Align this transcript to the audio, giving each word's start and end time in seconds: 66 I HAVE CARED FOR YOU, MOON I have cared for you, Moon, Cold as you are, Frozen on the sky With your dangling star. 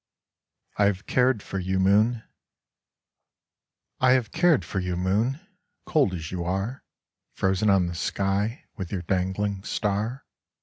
66 0.77 0.79
I 0.81 0.85
HAVE 0.85 1.05
CARED 1.05 1.43
FOR 1.43 1.59
YOU, 1.59 1.79
MOON 1.79 2.23
I 3.99 4.13
have 4.13 4.31
cared 4.31 4.65
for 4.65 4.79
you, 4.79 4.95
Moon, 4.95 5.39
Cold 5.85 6.15
as 6.15 6.31
you 6.31 6.43
are, 6.43 6.83
Frozen 7.35 7.69
on 7.69 7.85
the 7.85 7.93
sky 7.93 8.63
With 8.75 8.91
your 8.91 9.03
dangling 9.03 9.61
star. 9.63 10.25